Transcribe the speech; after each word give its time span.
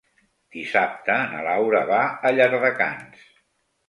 Dissabte 0.53 1.17
na 1.33 1.41
Laura 1.47 1.81
va 1.89 1.99
a 2.07 2.31
Llardecans. 2.39 3.29